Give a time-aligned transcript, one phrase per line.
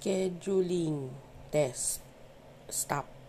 [0.00, 1.12] scheduling
[1.52, 2.00] test.
[2.72, 3.19] Stop.